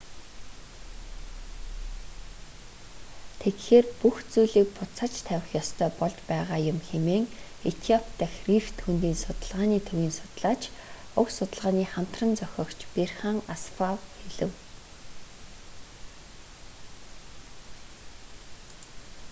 [3.41, 7.25] тэгэхээр бүх зүйлийг буцааж тавих ёстой болж байгаа юм хэмээн
[7.69, 10.61] этиоп дахь рифт хөндийн судалгааны төвийн судлаач
[11.19, 14.51] уг судалгааны хамтран зохиогч берхан асфав хэлжээ